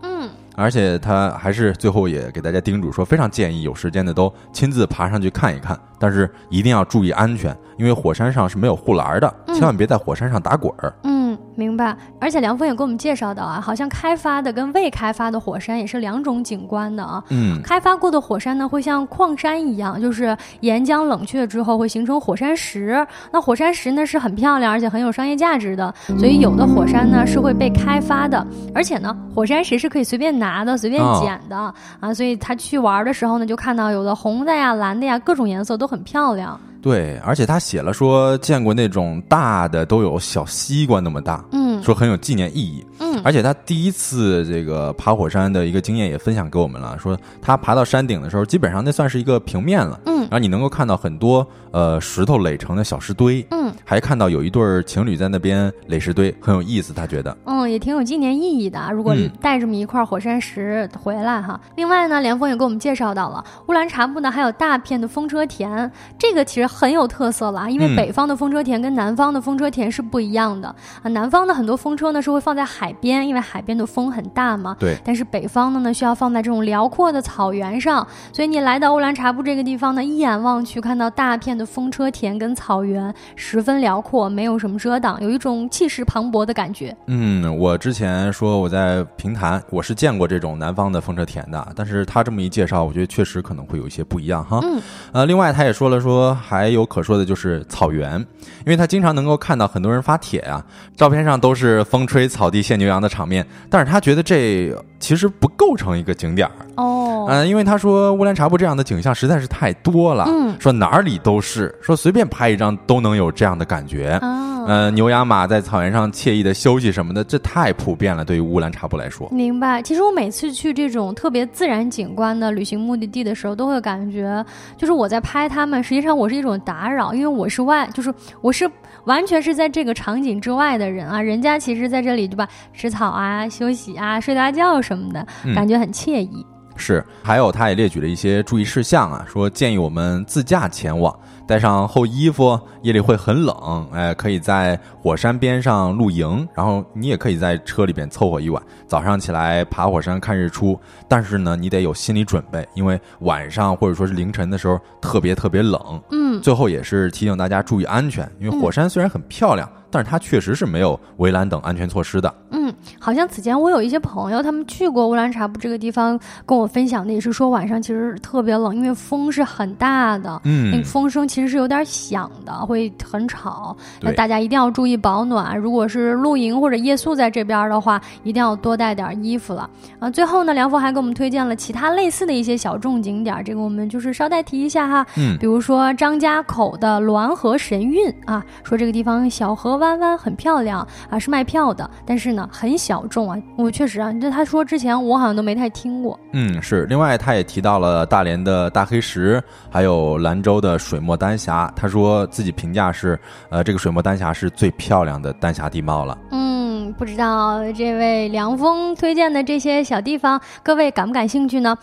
[0.60, 10.94] 而且他还是最后也给大家叮嘱说，非常建议有时间的都亲自爬上去看一看，但是一定要注意安全，因为火山上是没有护栏的，千万别在火山上打滚儿。
[11.04, 11.19] 嗯，
[11.60, 11.96] 明白。
[12.20, 17.24] 而且梁峰也给我们介绍到啊，好像开发的跟未开发的火山也是两种景观的啊。
[17.30, 23.06] 嗯，开发过的火山呢，会像矿山一样，就是岩浆冷却之后会形成火山石。
[23.32, 28.46] 那火山石呢是很漂亮，而且很有商业价值的，所以有的火山呢是会被开发的，
[28.76, 30.50] 而且呢，火山石是可以随便拿。
[30.50, 31.56] 拿的随便捡的
[32.00, 36.60] 啊，所以他去玩的时候呢，就看到有的红的呀、蓝的呀，各种颜色都很漂亮。
[36.82, 42.86] 对，而且他写了说见过那种大的都有小西瓜那么大，嗯，说很有纪念意义。
[43.00, 43.10] 嗯。
[43.10, 58.80] 嗯，而且他第一次这个爬火山的一个经验也分享给我们了，说他爬到山顶的时候，基本上那算是一个平面了，嗯，然后你能够看到很多呃石头垒成的小石堆，嗯，还看到有一对情侣在那边垒石堆，很有意思，他觉得，嗯，也挺有纪念意义的。
[58.92, 70.68] 如果带这么一块火山石回来哈，另外呢，连峰也给我们介绍到了乌兰察布呢，还有大片的风车田，这个其实很有特色了，因为北方的风车田跟南方的风车田是不一样的。
[71.02, 83.14] 啊，南方的很多风车呢是会放在海边，因为海边的风很大嘛，对，但是北方的呢需要放在这种辽阔的草原上，所以你来到乌兰察布这个地方呢，一眼望去看到大片的风车田跟草原，
[83.60, 86.96] 十分辽阔，没有什么遮挡，有一种气势磅礴的感觉。
[87.08, 94.62] 嗯，我之前说我在平潭，我是见过这种南方的风车田的，但是他这么一介绍，我觉得确实可能会有一些不一样哈。
[94.64, 94.82] 嗯，
[95.12, 98.18] 呃，另外他也说了说还有可说的就是草原，
[98.60, 106.54] 因为他经常能够看到很多人发帖啊，照片上都是风吹草地见牛羊的场面，但是他觉得这其实不构成一个景点儿。
[106.76, 119.28] 哦，嗯，因为他说乌兰察布这样的景象实在是太多了，嗯，说哪里都是，说随便拍一张都能有这样的感觉，啊，呃，牛羊马在草原上惬意的休息什么的，这太普遍了，对于乌兰察布来说。
[119.32, 119.82] 明白。
[119.82, 124.46] 其实我每次去这种特别自然景观的旅行目的地的时候，都会感觉，
[124.78, 128.70] 就是我在拍他们，实际上我是一种打扰，因为我是外，就是我是
[129.06, 136.46] 完全是在这个场景之外的人啊，人家其实在这里对吧，吃草啊、休息啊、睡大觉什么的，感觉很惬意。
[136.80, 141.14] 是，还有他也列举了一些注意事项啊，说建议我们自驾前往，
[141.46, 150.80] 带上厚衣服，夜里会很冷，哎，可以在火山边上露营，然后你也可以在车里边凑合一晚，早上起来爬火山看日出。
[151.08, 156.02] 但是呢，你得有心理准备，因为晚上或者说是凌晨的时候特别特别冷。
[156.12, 159.70] 嗯，最后也是提醒大家注意安全，因为火山虽然很漂亮。
[159.92, 162.32] 但是它确实是没有围栏等安全措施的。
[162.70, 173.76] 嗯，好像此前我有一些朋友，他们去过乌兰察布这个地方，跟我分享的也是说晚上其实特别冷，因为风是很大的，嗯，那风声其实是有点响的，会很吵。
[174.02, 175.58] 那大家一定要注意保暖。
[175.58, 179.70] 如果是露营或者夜宿在这边的话，一定要多带点衣服了。
[180.00, 185.06] 啊，最后呢，梁峰还给我们推荐了其他类似的一些小众景点，这个我们就是捎带提一下哈。
[185.18, 193.38] 嗯，比如说张家口的滦河神韵啊，说这个地方小河弯弯很漂亮啊，是卖票的，但是呢很小众啊。
[193.56, 196.20] 我确实啊，这他说之前我好像都没太听过。
[196.34, 196.86] 嗯，是。
[196.88, 201.72] 另外他也提到了大连的大黑石，还有兰州的水墨丹霞。
[201.76, 203.18] 他说自己评价是，
[203.50, 206.18] 呃，这个水墨丹霞是最漂亮的丹霞地貌了。
[206.32, 211.78] 嗯，不知道这位梁峰推荐的这些小地方，各位感不感兴趣呢？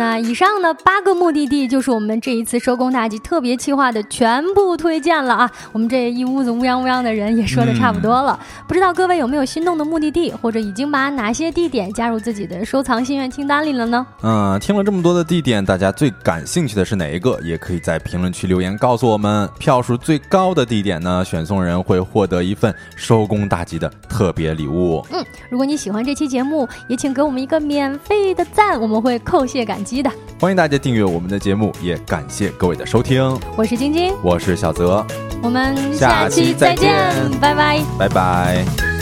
[0.00, 5.50] 那以上呢八个目的地就是我们这一次收工大吉特别企划的全部推荐了啊！
[5.72, 14.06] 我们这一屋子乌泱乌泱的人也说的差不多了，不知道各位有没有心动的目的地，或者已经把哪些地点加入自己的收藏心愿清单里了呢？
[14.22, 17.38] 嗯，听了这么多的地点，大家最感兴趣的是哪一个？
[17.42, 19.46] 也可以在评论区留言告诉我们。
[19.58, 25.04] 票数最高的地点呢，选送人会获得一份收工大吉的特别礼物。
[25.12, 29.84] 嗯，如果你喜欢这期节目，也请给我们一个免费的赞，我们会叩谢感。
[29.90, 33.20] 机的，欢迎大家订阅我们的节目，也感谢各位的收听。
[33.56, 35.04] 我是晶晶，我是小泽，
[35.42, 38.99] 我们下期再见，拜拜，拜拜。